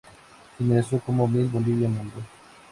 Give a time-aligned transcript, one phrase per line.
[0.57, 2.23] Finalizó como Miss Bolivia Mundo.